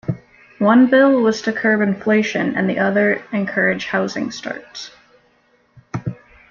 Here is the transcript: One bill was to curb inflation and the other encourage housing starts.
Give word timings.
One 0.57 0.87
bill 0.87 1.21
was 1.21 1.43
to 1.43 1.53
curb 1.53 1.79
inflation 1.79 2.55
and 2.55 2.67
the 2.67 2.79
other 2.79 3.21
encourage 3.31 3.85
housing 3.85 4.31
starts. 4.31 4.89